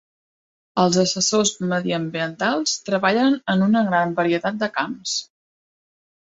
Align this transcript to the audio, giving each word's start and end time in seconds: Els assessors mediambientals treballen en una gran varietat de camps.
Els 0.83 0.95
assessors 1.01 1.51
mediambientals 1.73 2.73
treballen 2.87 3.37
en 3.55 3.67
una 3.67 3.85
gran 3.91 4.17
varietat 4.23 4.59
de 4.65 4.71
camps. 4.81 5.15